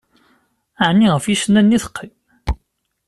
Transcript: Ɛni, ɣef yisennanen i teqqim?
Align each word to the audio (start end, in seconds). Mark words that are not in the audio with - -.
Ɛni, 0.87 1.07
ɣef 1.11 1.25
yisennanen 1.27 1.75
i 1.77 1.79
teqqim? 1.83 2.13